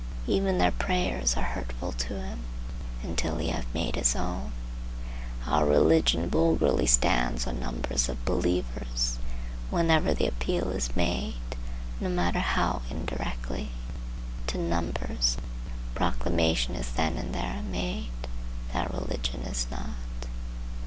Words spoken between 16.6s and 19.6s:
is then and there made that religion